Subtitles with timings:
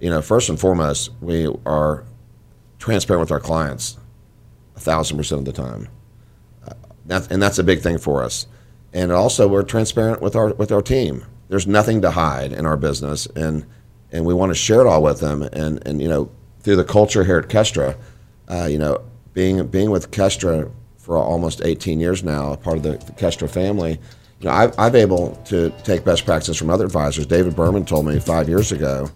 [0.00, 2.04] you know, first and foremost, we are
[2.78, 3.96] transparent with our clients
[4.76, 5.88] a thousand percent of the time.
[6.66, 8.46] Uh, and that's a big thing for us.
[8.92, 11.24] And also, we're transparent with our with our team.
[11.48, 13.66] There's nothing to hide in our business, and
[14.12, 15.42] and we want to share it all with them.
[15.42, 17.96] And and you know, through the culture here at Kestra,
[18.48, 19.02] uh, you know,
[19.32, 24.00] being being with Kestra for almost 18 years now, part of the, the Kestra family.
[24.40, 27.26] You know, I've, I've able to take best practices from other advisors.
[27.26, 29.08] David Berman told me five years ago,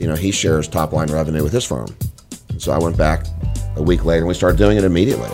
[0.00, 1.94] you know, he shares top line revenue with his firm.
[2.48, 3.26] And so I went back
[3.76, 5.28] a week later and we started doing it immediately.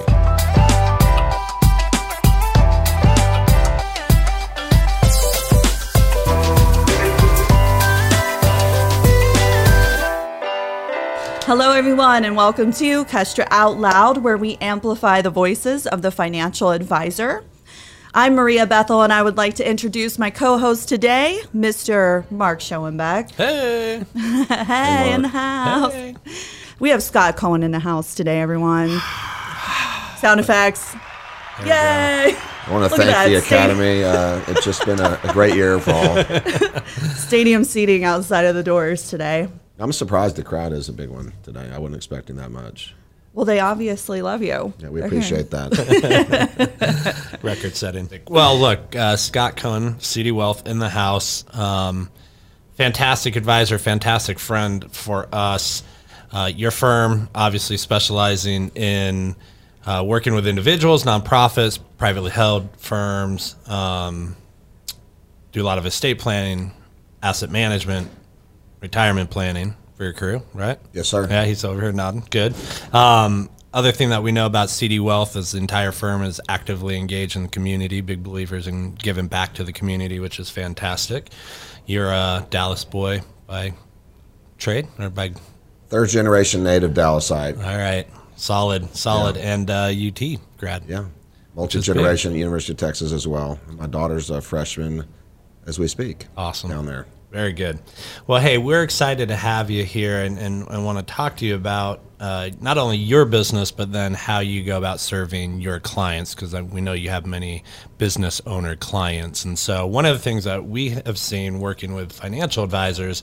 [11.45, 16.11] Hello, everyone, and welcome to Kestra Out Loud, where we amplify the voices of the
[16.11, 17.45] financial advisor.
[18.19, 22.29] I'm Maria Bethel, and I would like to introduce my co host today, Mr.
[22.31, 23.31] Mark Schoenbeck.
[23.37, 24.03] Hey.
[24.65, 25.93] hey, in the house.
[25.93, 26.17] Hey.
[26.79, 28.89] We have Scott Cohen in the house today, everyone.
[30.17, 30.95] Sound effects.
[31.61, 31.69] Yay!
[31.69, 33.37] I want to Look thank the.
[33.37, 34.03] Academy.
[34.03, 36.25] Uh, it's just been a, a great year for all.
[37.17, 39.49] Stadium seating outside of the doors today.
[39.79, 41.71] I'm surprised the crowd is a big one today.
[41.71, 42.95] I wasn't expecting that much.
[43.37, 44.73] Well, they obviously love you.
[44.79, 47.39] Yeah, we They're appreciate that.
[47.43, 48.09] Record setting.
[48.29, 51.45] Well, look, uh, Scott Cohen, CD Wealth in the house.
[51.55, 52.09] Um,
[52.77, 55.83] fantastic advisor, fantastic friend for us.
[56.33, 59.37] Uh, your firm, obviously specializing in
[59.85, 64.35] uh, working with individuals, nonprofits, privately held firms, um,
[65.53, 66.73] do a lot of estate planning,
[67.23, 68.11] asset management,
[68.81, 70.79] retirement planning for your crew, right?
[70.93, 71.27] yes, sir.
[71.29, 72.25] Yeah, he's over here nodding.
[72.31, 72.55] Good.
[72.93, 76.97] Um, other thing that we know about CD Wealth is the entire firm is actively
[76.97, 81.29] engaged in the community, big believers in giving back to the community, which is fantastic.
[81.85, 83.75] You're a Dallas boy by
[84.59, 85.33] trade or by
[85.89, 87.59] Third generation native Dallasite.
[87.59, 90.21] all right, solid, solid, and uh, UT
[90.59, 90.85] grad.
[90.89, 91.07] Yeah.
[91.55, 93.59] Multi generation, University of Texas as well.
[93.79, 95.05] My daughter's a freshman
[95.67, 96.27] as we speak.
[96.37, 96.71] Awesome.
[96.71, 97.07] Down there.
[97.31, 97.81] Very good.
[98.27, 101.47] Well, hey, we're excited to have you here and, and, and want to talk to
[101.47, 105.81] you about uh, not only your business, but then how you go about serving your
[105.81, 107.63] clients, because we know you have many
[107.99, 109.45] business owner clients.
[109.45, 113.23] And so, one of the things that we have seen working with financial advisors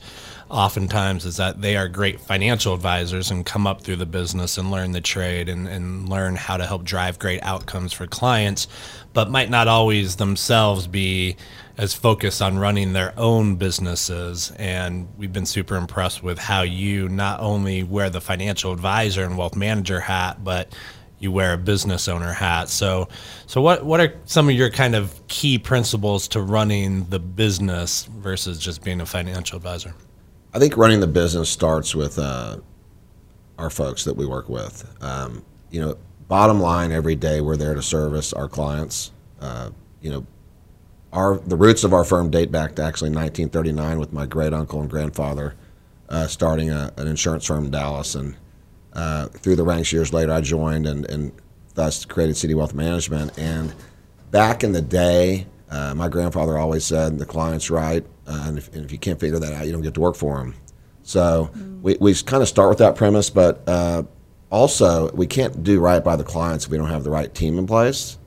[0.50, 4.70] oftentimes is that they are great financial advisors and come up through the business and
[4.70, 8.68] learn the trade and, and learn how to help drive great outcomes for clients,
[9.14, 11.36] but might not always themselves be
[11.78, 14.52] as focused on running their own businesses.
[14.58, 19.38] And we've been super impressed with how you not only wear the financial advisor and
[19.38, 20.74] wealth manager hat, but
[21.20, 22.70] you wear a business owner hat.
[22.70, 23.08] So,
[23.48, 28.06] so what what are some of your kind of key principles to running the business
[28.06, 29.96] versus just being a financial advisor?
[30.54, 32.58] I think running the business starts with uh,
[33.58, 34.86] our folks that we work with.
[35.02, 35.98] Um, you know,
[36.28, 39.12] bottom line, every day we're there to service our clients.
[39.40, 40.28] Uh, you know,
[41.14, 44.82] our the roots of our firm date back to actually 1939 with my great uncle
[44.82, 45.56] and grandfather
[46.10, 48.36] uh, starting a, an insurance firm in Dallas, and
[48.94, 51.32] uh, through the ranks years later, I joined and, and
[51.74, 53.38] thus created CD Wealth Management.
[53.38, 53.74] And
[54.30, 58.74] back in the day, uh, my grandfather always said, "The client's right, uh, and, if,
[58.76, 60.56] and if you can't figure that out, you don't get to work for him."
[61.04, 61.52] So
[61.82, 64.04] we, we kind of start with that premise, but uh,
[64.50, 67.58] also we can't do right by the clients if we don't have the right team
[67.58, 68.18] in place.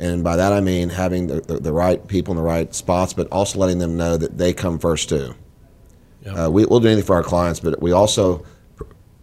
[0.00, 3.12] And by that I mean having the, the, the right people in the right spots,
[3.12, 5.34] but also letting them know that they come first too.
[6.24, 6.36] Yep.
[6.36, 8.44] Uh, we, we'll do anything for our clients, but we also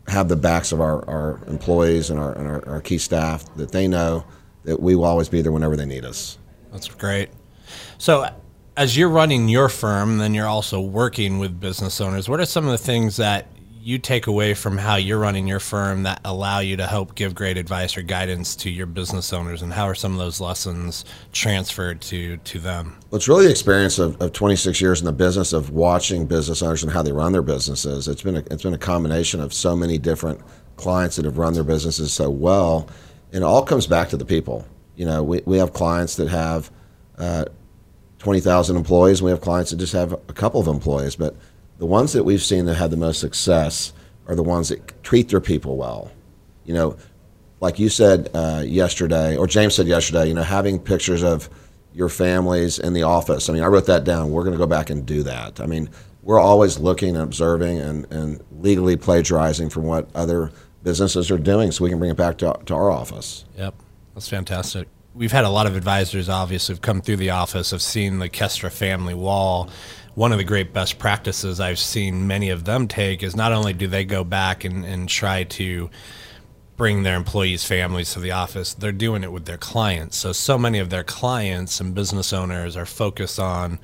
[0.07, 3.71] have the backs of our, our employees and, our, and our, our key staff that
[3.71, 4.23] they know
[4.63, 6.37] that we will always be there whenever they need us.
[6.71, 7.29] That's great.
[7.97, 8.29] So,
[8.75, 12.29] as you're running your firm, then you're also working with business owners.
[12.29, 13.47] What are some of the things that
[13.87, 17.33] you take away from how you're running your firm that allow you to help give
[17.33, 19.61] great advice or guidance to your business owners?
[19.61, 22.97] And how are some of those lessons transferred to, to them?
[23.09, 26.61] Well, it's really the experience of, of 26 years in the business of watching business
[26.61, 28.09] owners and how they run their businesses.
[28.09, 30.41] It's been a, it's been a combination of so many different
[30.75, 32.89] clients that have run their businesses so well,
[33.31, 34.67] and it all comes back to the people.
[34.97, 36.71] You know, we, we have clients that have
[37.17, 37.45] uh,
[38.19, 41.37] 20,000 employees, we have clients that just have a couple of employees, but
[41.77, 43.93] the ones that we've seen that have the most success
[44.27, 46.11] are the ones that treat their people well.
[46.65, 46.97] You know,
[47.59, 51.49] like you said uh, yesterday, or James said yesterday, you know, having pictures of
[51.93, 53.49] your families in the office.
[53.49, 54.31] I mean, I wrote that down.
[54.31, 55.59] We're going to go back and do that.
[55.59, 55.89] I mean,
[56.21, 60.51] we're always looking and observing and, and legally plagiarizing from what other
[60.83, 63.45] businesses are doing so we can bring it back to, to our office.
[63.57, 63.73] Yep,
[64.13, 64.87] that's fantastic.
[65.15, 68.29] We've had a lot of advisors, obviously, have come through the office, have seen the
[68.29, 69.69] Kestra family wall,
[70.17, 73.71] one of the great best practices I've seen many of them take is not only
[73.71, 75.91] do they go back and, and try to
[76.75, 80.17] bring their employees' families to the office, they're doing it with their clients.
[80.17, 83.77] So, so many of their clients and business owners are focused on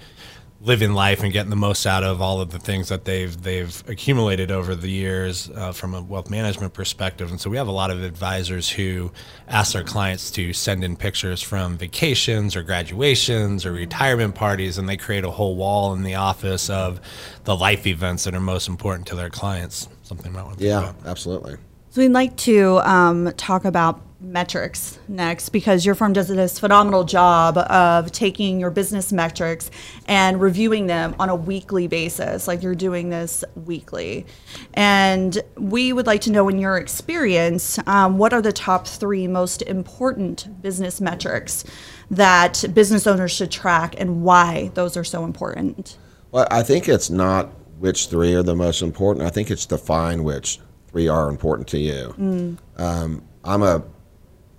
[0.64, 3.84] living life and getting the most out of all of the things that they've they've
[3.88, 7.30] accumulated over the years uh, from a wealth management perspective.
[7.30, 9.12] And so we have a lot of advisors who
[9.48, 14.88] ask their clients to send in pictures from vacations or graduations or retirement parties, and
[14.88, 17.02] they create a whole wall in the office of
[17.44, 19.90] the life events that are most important to their clients.
[20.04, 21.58] Something about yeah, absolutely.
[21.90, 27.04] So we'd like to um, talk about metrics next because your firm does this phenomenal
[27.04, 29.70] job of taking your business metrics
[30.08, 34.26] and reviewing them on a weekly basis like you're doing this weekly.
[34.74, 39.28] And we would like to know in your experience um, what are the top three
[39.28, 41.66] most important business metrics
[42.10, 45.98] that business owners should track and why those are so important?
[46.32, 49.26] Well i think it's not which three are the most important.
[49.26, 52.16] I think it's define which three are important to you.
[52.18, 52.58] Mm.
[52.78, 53.84] um, i'm a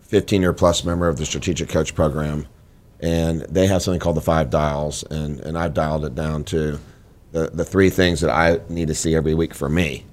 [0.05, 2.47] 15 year plus member of the Strategic Coach Program,
[3.01, 6.79] and they have something called the five dials, and, and I've dialed it down to
[7.33, 10.05] the, the three things that I need to see every week for me.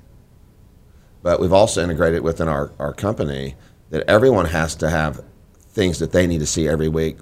[1.24, 3.56] But we've also integrated within our, our company
[3.92, 5.24] that everyone has to have
[5.60, 7.18] things that they need to see every week.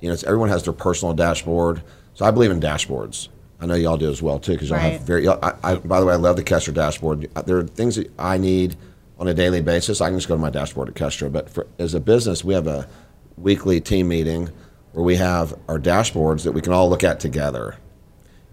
[0.00, 1.82] You know, everyone has their personal dashboard.
[2.14, 3.28] So I believe in dashboards.
[3.60, 4.92] I know y'all do as well too, because y'all right.
[4.92, 5.28] have very.
[5.28, 7.30] I, I, by the way, I love the Kestra dashboard.
[7.46, 8.76] There are things that I need
[9.20, 10.00] on a daily basis.
[10.00, 11.30] I can just go to my dashboard at Kestra.
[11.30, 12.88] But for, as a business, we have a
[13.36, 14.48] weekly team meeting
[14.92, 17.76] where we have our dashboards that we can all look at together.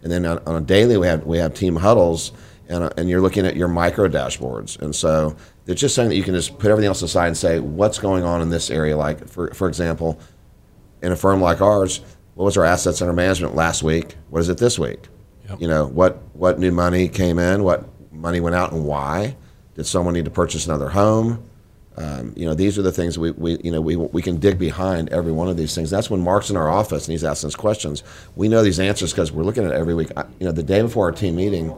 [0.04, 2.34] And then on, on a daily, we have we have team huddles,
[2.68, 4.80] and, uh, and you're looking at your micro dashboards.
[4.80, 5.36] And so
[5.66, 8.24] it's just something that you can just put everything else aside and say, what's going
[8.24, 8.96] on in this area?
[8.98, 10.20] Like, for, for example,
[11.02, 12.02] in a firm like ours,
[12.36, 14.16] what was our assets under management last week?
[14.30, 15.08] What is it this week?
[15.50, 15.62] Yep.
[15.62, 17.64] You know, what, what new money came in?
[17.64, 19.36] What money went out and why?
[19.78, 21.48] Did someone need to purchase another home?
[21.98, 24.60] Um, you know, these are the things we, we you know we, we can dig
[24.60, 25.90] behind every one of these things.
[25.90, 28.04] That's when Mark's in our office and he's asking us questions.
[28.36, 30.10] We know these answers because we're looking at it every week.
[30.18, 31.74] I, you know, the day before our team meeting,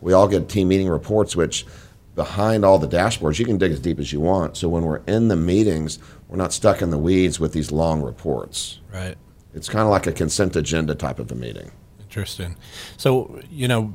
[0.00, 1.64] we all get team meeting reports, which
[2.14, 4.56] behind all the dashboards, you can dig as deep as you want.
[4.56, 5.98] So when we're in the meetings,
[6.28, 8.80] we're not stuck in the weeds with these long reports.
[8.92, 9.16] Right.
[9.54, 11.70] It's kind of like a consent agenda type of a meeting.
[12.00, 12.56] Interesting.
[12.96, 13.94] So you know,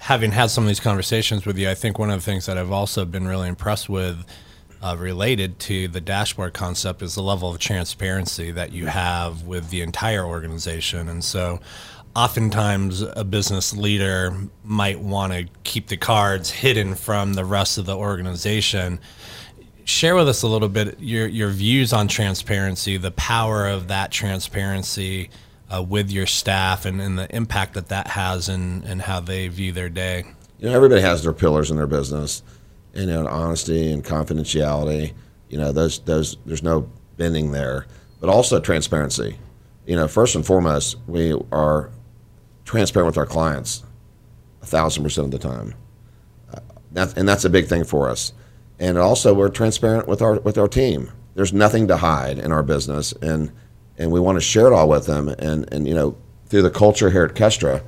[0.00, 2.56] having had some of these conversations with you, I think one of the things that
[2.56, 4.24] I've also been really impressed with
[4.82, 9.68] uh, related to the dashboard concept is the level of transparency that you have with
[9.68, 11.10] the entire organization.
[11.10, 11.60] And so,
[12.16, 17.84] oftentimes, a business leader might want to keep the cards hidden from the rest of
[17.84, 19.00] the organization.
[19.84, 24.10] Share with us a little bit your, your views on transparency, the power of that
[24.10, 25.28] transparency
[25.72, 29.48] uh, with your staff and, and the impact that that has and and how they
[29.48, 30.24] view their day?
[30.58, 32.42] You know, everybody has their pillars in their business,
[32.92, 35.12] you know, honesty and confidentiality.
[35.48, 37.86] You know, those those there's no bending there,
[38.20, 39.38] but also transparency.
[39.86, 41.90] You know, first and foremost, we are
[42.64, 43.82] transparent with our clients
[44.62, 45.74] a thousand percent of the time.
[46.52, 46.60] Uh,
[46.92, 48.32] that's, and that's a big thing for us.
[48.78, 51.10] And also, we're transparent with our with our team.
[51.34, 53.52] There's nothing to hide in our business, and
[54.00, 55.28] and we want to share it all with them.
[55.28, 56.16] And and you know,
[56.46, 57.82] through the culture here at Kestra,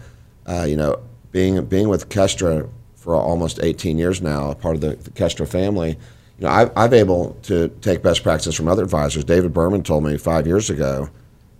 [0.46, 4.94] uh, you know, being being with Kestra for almost 18 years now, part of the,
[4.94, 5.98] the Kestra family.
[6.38, 9.24] You know, I've, I've able to take best practices from other advisors.
[9.24, 11.08] David Berman told me five years ago,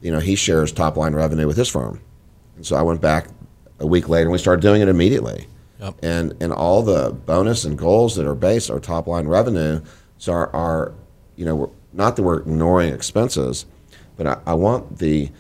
[0.00, 2.00] you know, he shares top line revenue with his firm,
[2.56, 3.28] and so I went back
[3.80, 5.46] a week later and we started doing it immediately.
[5.80, 5.96] Yep.
[6.02, 9.80] And and all the bonus and goals that are based are top line revenue.
[10.18, 10.92] So our, our
[11.34, 13.66] you know, not that we're ignoring expenses,
[14.16, 15.30] but I, I want the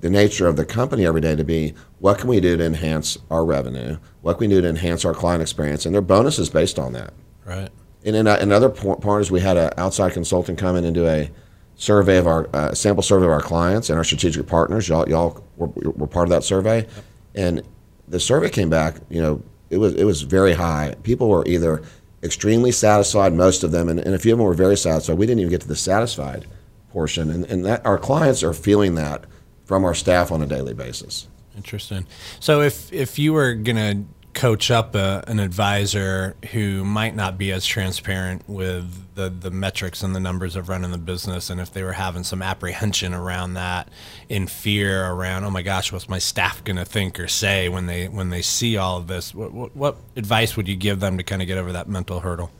[0.00, 3.16] the nature of the company every day to be what can we do to enhance
[3.30, 3.96] our revenue?
[4.20, 5.86] What can we do to enhance our client experience?
[5.86, 7.14] And their bonus is based on that.
[7.46, 7.70] Right.
[8.04, 11.30] And in another part is we had an outside consultant come in and do a
[11.76, 14.90] survey of our uh, sample survey of our clients and our strategic partners.
[14.90, 16.88] Y'all, y'all were, were part of that survey, yep.
[17.34, 17.62] and
[18.06, 18.96] the survey came back.
[19.08, 20.94] You know, it was it was very high.
[21.02, 21.82] People were either
[22.22, 25.16] extremely satisfied, most of them, and, and a few of them were very satisfied.
[25.16, 26.46] We didn't even get to the satisfied
[26.94, 29.24] portion, and, and that our clients are feeling that
[29.64, 31.28] from our staff on a daily basis.
[31.56, 32.06] Interesting.
[32.40, 37.52] So if if you were gonna coach up a, an advisor who might not be
[37.52, 41.72] as transparent with the, the metrics and the numbers of running the business and if
[41.72, 43.88] they were having some apprehension around that
[44.28, 47.86] in fear around oh my gosh what's my staff going to think or say when
[47.86, 51.16] they when they see all of this what, what, what advice would you give them
[51.16, 52.50] to kind of get over that mental hurdle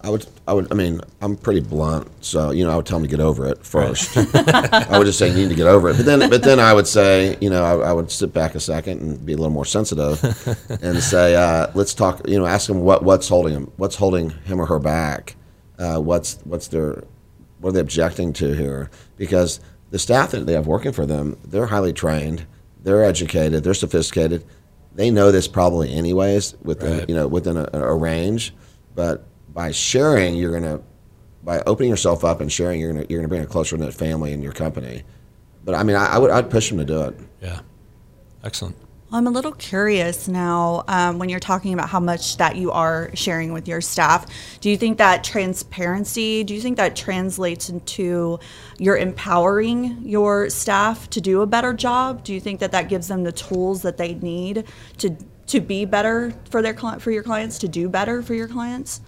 [0.00, 3.00] I would, I would, I mean, I'm pretty blunt, so you know, I would tell
[3.00, 4.16] them to get over it first.
[4.16, 6.72] I would just say you need to get over it, but then, but then I
[6.72, 9.52] would say, you know, I, I would sit back a second and be a little
[9.52, 10.22] more sensitive,
[10.82, 12.26] and say, uh, let's talk.
[12.28, 15.34] You know, ask them what what's holding him, what's holding him or her back,
[15.80, 17.02] uh, what's what's their,
[17.58, 18.90] what are they objecting to here?
[19.16, 19.58] Because
[19.90, 22.46] the staff that they have working for them, they're highly trained,
[22.84, 24.44] they're educated, they're sophisticated,
[24.94, 27.08] they know this probably anyways within Right.
[27.08, 28.54] you know within a, a range,
[28.94, 29.24] but
[29.58, 30.80] by sharing, you're gonna
[31.42, 34.32] by opening yourself up and sharing, you're gonna you're gonna bring a closer knit family
[34.32, 35.02] in your company.
[35.64, 37.18] But I mean, I, I would I'd push them to do it.
[37.42, 37.58] Yeah.
[38.44, 38.76] Excellent.
[39.10, 43.10] I'm a little curious now um, when you're talking about how much that you are
[43.14, 44.26] sharing with your staff.
[44.60, 48.38] Do you think that transparency, do you think that translates into
[48.78, 52.22] you're empowering your staff to do a better job?
[52.22, 54.66] Do you think that that gives them the tools that they need
[54.98, 55.16] to
[55.48, 59.00] to be better for their client for your clients, to do better for your clients?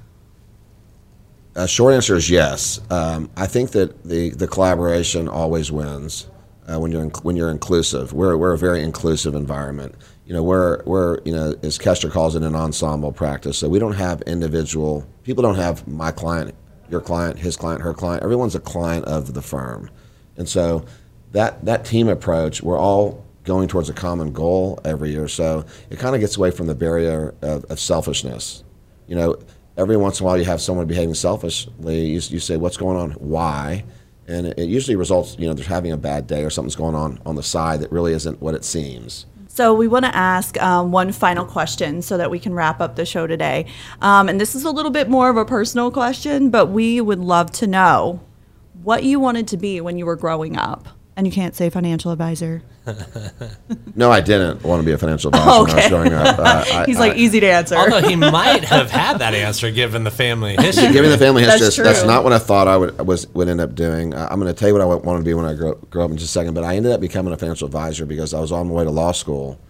[1.57, 2.81] Uh, short answer is yes.
[2.91, 6.29] Um, I think that the, the collaboration always wins
[6.71, 8.13] uh, when you're inc- when you're inclusive.
[8.13, 9.95] We're, we're a very inclusive environment.
[10.27, 13.59] You know, we're we're you know as Kestra calls it an ensemble practice.
[13.59, 15.43] So we don't have individual people.
[15.43, 16.55] Don't have my client,
[16.89, 18.23] your client, his client, her client.
[18.23, 19.91] Everyone's a client of the firm,
[20.37, 20.85] and so
[21.33, 22.63] that that team approach.
[22.63, 25.27] We're all going towards a common goal every year.
[25.27, 28.63] So it kind of gets away from the barrier of, of selfishness.
[29.09, 29.39] You know,
[29.81, 32.07] every once in a while you have someone behaving selfishly.
[32.07, 33.13] You, you say, "What's going on?
[33.13, 33.85] Why?"
[34.29, 36.95] And it, it usually results, you know, they're having a bad day or something's going
[36.95, 39.27] on on the side that really isn't what it seems.
[39.49, 42.95] So we want to ask um, one final question so that we can wrap up
[42.95, 43.67] the show today.
[44.01, 47.19] Um, and this is a little bit more of a personal question, but we would
[47.19, 48.21] love to know
[48.85, 50.87] what you wanted to be when you were growing up.
[51.17, 52.63] And you can't say financial advisor.
[53.95, 56.39] No, I didn't want to be a financial advisor when I was growing up.
[56.39, 57.77] Uh, I, He's like, I, easy to answer.
[57.77, 60.93] Although he might have had that answer given the family history.
[60.93, 63.49] Given the family That's history, that's, that's not what I thought I would was would
[63.49, 64.15] end up doing.
[64.15, 65.75] Uh, I'm going to tell you what I wa- wanted to be when I grow,
[65.75, 66.55] grow up in just a second.
[66.55, 68.91] But I ended up becoming a financial advisor because I was on my way to
[68.91, 69.61] law school,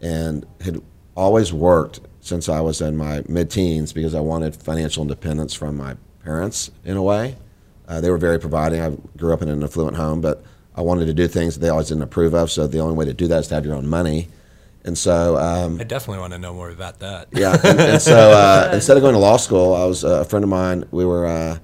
[0.00, 0.80] and had
[1.16, 5.96] always worked since I was in my mid-teens because I wanted financial independence from my
[6.24, 7.36] parents in a way.
[7.88, 8.80] Uh, they were very providing.
[8.80, 10.44] I grew up in an affluent home, but
[10.74, 12.50] I wanted to do things that they always didn't approve of.
[12.50, 14.28] So the only way to do that is to have your own money.
[14.84, 17.28] And so um, I definitely want to know more about that.
[17.32, 20.24] yeah, and, and so uh, instead of going to law school, I was uh, a
[20.24, 20.84] friend of mine.
[20.90, 21.58] We were uh,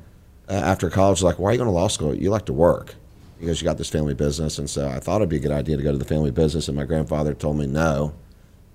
[0.49, 2.15] uh, after college, like, why are you going to law school?
[2.15, 2.95] You like to work
[3.39, 5.77] because you got this family business, and so I thought it'd be a good idea
[5.77, 6.69] to go to the family business.
[6.69, 8.15] And my grandfather told me no,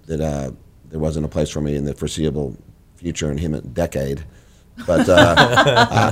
[0.06, 0.52] that uh,
[0.90, 2.58] there wasn't a place for me in the foreseeable
[2.96, 4.24] future, and him a decade.
[4.88, 5.36] But uh,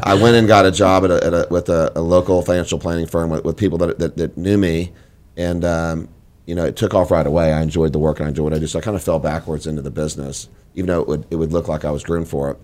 [0.03, 2.41] I, I went and got a job at a, at a, with a, a local
[2.41, 4.94] financial planning firm with, with people that, that, that knew me,
[5.36, 6.10] and um,
[6.46, 7.53] you know it took off right away.
[7.53, 9.20] I enjoyed the work and I enjoyed what I do, so I kind of fell
[9.20, 12.27] backwards into the business, even though it would it would look like I was groomed
[12.27, 12.58] for it.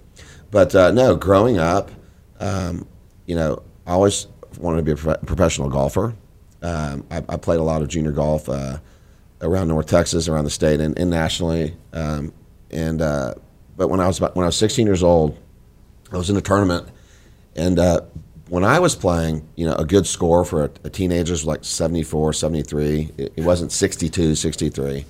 [0.52, 1.92] But uh, no, growing up,
[2.40, 2.88] um,
[3.26, 4.28] you know, I always
[4.60, 6.16] wanted to be a prof- professional golfer.
[6.62, 8.78] Um, I, I played a lot of junior golf uh,
[9.42, 11.76] around North Texas, around the state, and, and nationally.
[11.94, 12.34] Um,
[12.72, 13.34] and uh,
[13.76, 15.38] but when I was about, when I was 16 years old,
[16.12, 16.88] I was in a tournament,
[17.56, 18.02] and uh,
[18.50, 21.64] when I was playing, you know, a good score for a, a teenager was like
[21.64, 23.12] 74, 73.
[23.18, 25.06] It, it wasn't 62, 63.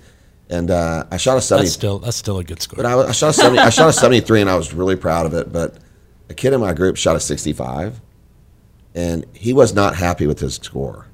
[0.50, 1.66] And uh, I shot a 70.
[1.66, 2.78] That's still that's still a good score.
[2.78, 5.26] But I, I shot a 70, I shot a 73 and I was really proud
[5.26, 5.52] of it.
[5.52, 5.78] But
[6.30, 8.00] a kid in my group shot a 65
[8.96, 11.06] and he was not happy with his score.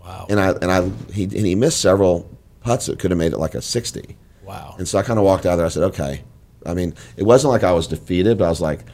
[0.00, 0.26] wow.
[0.28, 2.30] And I, and I, he, and he missed several
[2.60, 4.16] putts that could have made it like a 60.
[4.44, 4.76] wow.
[4.78, 5.66] And so I kind of walked out there.
[5.66, 6.22] I said, okay.
[6.64, 8.84] I mean, it wasn't like I was defeated, but I was like,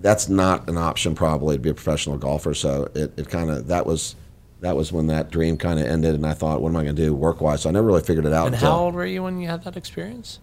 [0.00, 2.54] that's not an option probably to be a professional golfer.
[2.54, 4.16] So it, it kind of, that was,
[4.60, 6.14] that was when that dream kind of ended.
[6.14, 7.62] And I thought, what am I going to do work wise?
[7.62, 8.46] So I never really figured it out.
[8.46, 10.40] And until, how old were you when you had that experience?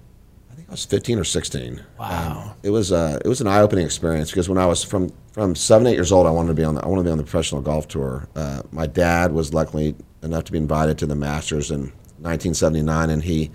[0.51, 1.83] I think I was 15 or 16.
[1.99, 2.55] Wow.
[2.63, 5.53] it was uh, it was an eye opening experience because when I was from from
[5.53, 7.17] seven eight years old, I wanted to be on the I wanted to be on
[7.19, 8.27] the professional golf tour.
[8.35, 13.23] Uh, my dad was luckily enough to be invited to the Masters in 1979, and
[13.23, 13.51] he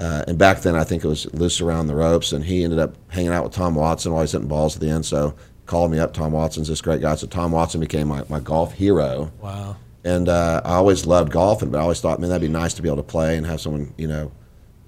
[0.00, 2.78] uh, and back then I think it was loose around the ropes, and he ended
[2.78, 5.04] up hanging out with Tom Watson while he's hitting balls at the end.
[5.06, 5.34] So
[5.66, 6.12] called me up.
[6.12, 7.14] Tom Watson's this great guy.
[7.14, 9.76] So Tom Watson became my, my golf hero Wow.
[10.04, 12.82] and uh, I always loved golfing, but I always thought, man, that'd be nice to
[12.82, 14.32] be able to play and have someone, you know,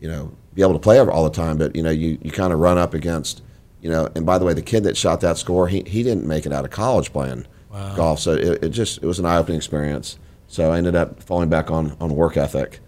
[0.01, 1.57] you know, be able to play all the time.
[1.57, 3.43] But you know, you, you kind of run up against,
[3.81, 4.09] you know.
[4.17, 6.53] And by the way, the kid that shot that score, he, he didn't make it
[6.53, 7.95] out of college playing Wow.
[7.97, 10.19] golf, so it, it just it was an eye opening experience.
[10.49, 12.81] So I ended up falling back on on work ethic.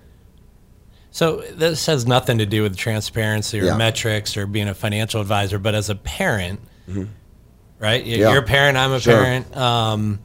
[1.15, 3.77] So this has nothing to do with transparency or Yeah.
[3.77, 6.59] metrics or being a financial advisor, but as a parent,
[7.79, 8.03] right?
[8.05, 8.31] You- Yeah.
[8.33, 8.77] You're a parent.
[8.77, 9.23] I'm a Sure.
[9.23, 9.57] parent.
[9.57, 10.19] Um,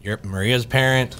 [0.00, 1.14] you're Maria's parent.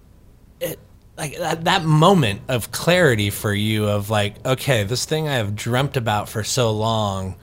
[0.60, 0.78] it
[1.16, 5.56] like that, that moment of clarity for you of like, okay, this thing I have
[5.56, 7.36] dreamt about for so long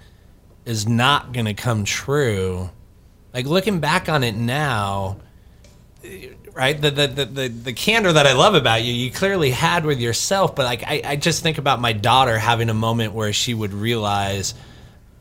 [0.63, 2.69] is not going to come true.
[3.33, 5.17] Like looking back on it now,
[6.59, 6.79] right?
[6.79, 10.01] The, the, the, the, the candor that I love about you, you clearly had with
[10.01, 13.53] yourself, but like, I, I just think about my daughter having a moment where she
[13.53, 14.55] would realize,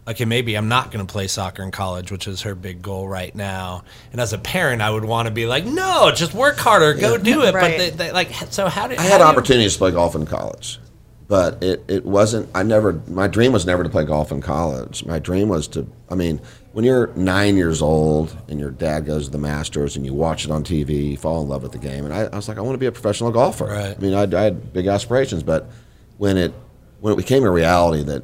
[0.08, 3.06] okay, maybe I'm not going to play soccer in college, which is her big goal
[3.06, 3.84] right now.
[4.10, 7.16] And as a parent, I would want to be like, no, just work harder, go
[7.16, 7.54] do it.
[7.54, 7.70] Right.
[7.70, 10.16] But they, they, like, so how did I how had do you- to play golf
[10.16, 10.80] in college,
[11.28, 12.48] but it, it wasn't.
[12.52, 12.94] I never.
[13.06, 15.04] My dream was never to play golf in college.
[15.04, 15.86] My dream was to.
[16.10, 16.40] I mean,
[16.78, 20.44] when you're nine years old and your dad goes to the Masters and you watch
[20.44, 22.04] it on TV, you fall in love with the game.
[22.04, 23.64] And I, I was like, I want to be a professional golfer.
[23.64, 23.96] Right.
[23.96, 25.68] I mean, I, I had big aspirations, but
[26.18, 26.54] when it
[27.00, 28.22] when it became a reality that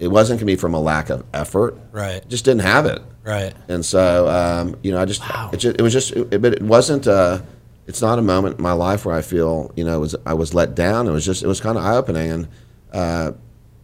[0.00, 2.28] it wasn't going to be from a lack of effort, Right.
[2.28, 3.00] just didn't have it.
[3.22, 3.54] Right.
[3.68, 6.62] And so, um, you know, I just, it, just, it was just, it, but it
[6.62, 7.40] wasn't, uh,
[7.86, 10.34] it's not a moment in my life where I feel, you know, it was, I
[10.34, 11.06] was let down.
[11.06, 12.32] It was just, it was kind of eye opening.
[12.32, 12.48] And,
[12.92, 13.30] uh,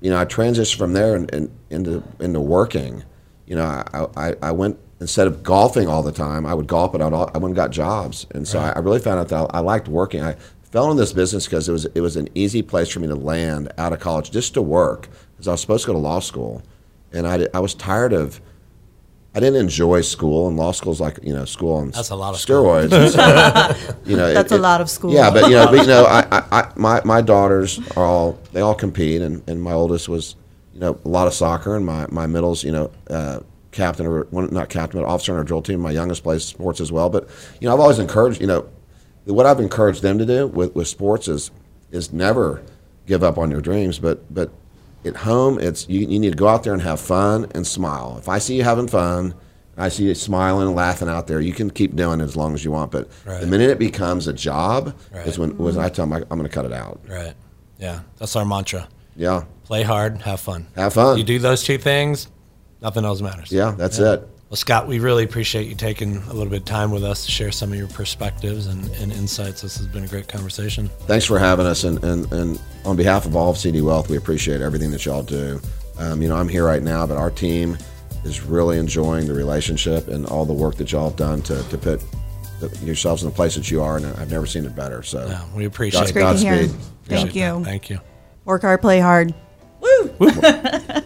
[0.00, 3.04] you know, I transitioned from there and, and into, into working.
[3.48, 6.92] You know, I, I, I went, instead of golfing all the time, I would golf,
[6.92, 8.26] but I'd, al- I went and got jobs.
[8.32, 10.22] And so I, I really found out that I, I liked working.
[10.22, 13.08] I fell in this business because it was, it was an easy place for me
[13.08, 15.98] to land out of college just to work because I was supposed to go to
[15.98, 16.62] law school.
[17.10, 18.38] And I, I was tired of,
[19.34, 22.34] I didn't enjoy school, and law school's like you know school on That's a lot
[22.34, 22.92] of steroids.
[22.92, 25.12] and so, you know, That's a lot of school.
[25.12, 28.38] Yeah, but you know, but you know, I, I, I my my daughters are all
[28.52, 30.34] they all compete, and, and my oldest was
[30.78, 33.40] you know a lot of soccer, and my my middle's you know uh,
[33.72, 35.80] captain or one not captain but officer on our drill team.
[35.80, 37.28] My youngest plays sports as well, but
[37.60, 38.68] you know I've always encouraged you know
[39.24, 41.50] what I've encouraged them to do with, with sports is
[41.90, 42.62] is never
[43.06, 44.50] give up on your dreams, but but
[45.04, 48.16] at home it's you, you need to go out there and have fun and smile.
[48.18, 49.34] If I see you having fun,
[49.76, 52.54] I see you smiling and laughing out there, you can keep doing it as long
[52.54, 52.92] as you want.
[52.92, 53.40] But Right.
[53.40, 55.26] the minute it becomes a job Right.
[55.26, 57.00] is when when I tell them I, I'm going to cut it out.
[57.08, 57.34] Right.
[57.80, 58.00] Yeah.
[58.18, 58.86] That's our mantra.
[59.16, 60.66] Yeah, Play hard, have fun.
[60.76, 61.18] have fun.
[61.18, 62.28] You do those two things,
[62.80, 63.52] nothing else matters.
[63.52, 64.26] Yeah, that's it.
[64.48, 67.30] Well, Scott, we really appreciate you taking a little bit of time with us to
[67.30, 69.60] share some of your perspectives and, and insights.
[69.60, 70.88] This has been a great conversation.
[71.00, 74.16] Thanks for having us, and, and, and on behalf of all of CD Wealth, we
[74.16, 75.60] appreciate everything that y'all do.
[75.98, 77.76] Um, you know, I'm here right now, but our team
[78.24, 81.76] is really enjoying the relationship and all the work that y'all have done to, to
[81.76, 82.02] put
[82.60, 85.02] the, yourselves in the place that you are, and I've never seen it better.
[85.02, 86.12] So, Yeah, we appreciate God- it.
[86.14, 86.56] Great to hear.
[86.62, 86.70] Godspeed.
[87.04, 87.58] Thank Appreciate that.
[87.58, 87.64] you.
[87.66, 88.00] Thank you.
[88.46, 89.34] Work hard, play hard.
[90.18, 90.30] Woo!